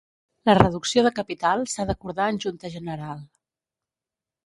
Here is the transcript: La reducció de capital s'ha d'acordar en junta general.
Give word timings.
La 0.49 0.55
reducció 0.59 1.03
de 1.09 1.11
capital 1.19 1.63
s'ha 1.75 1.87
d'acordar 1.91 2.33
en 2.35 2.43
junta 2.47 2.75
general. 2.79 3.25